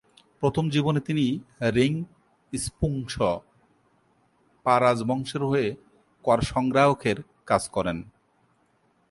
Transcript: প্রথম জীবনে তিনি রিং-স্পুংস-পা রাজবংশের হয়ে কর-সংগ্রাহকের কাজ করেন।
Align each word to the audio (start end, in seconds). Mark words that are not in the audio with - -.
প্রথম 0.39 0.69
জীবনে 0.69 0.99
তিনি 0.99 1.39
রিং-স্পুংস-পা 1.77 4.73
রাজবংশের 4.79 5.45
হয়ে 5.45 5.75
কর-সংগ্রাহকের 6.23 7.15
কাজ 7.45 7.69
করেন। 7.69 8.03